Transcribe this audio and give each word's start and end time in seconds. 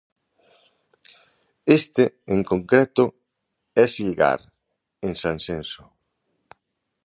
Este, 1.77 2.03
en 2.35 2.41
concreto, 2.51 3.03
é 3.83 3.85
Silgar, 3.93 4.39
en 5.05 5.11
Sanxenxo. 5.21 5.83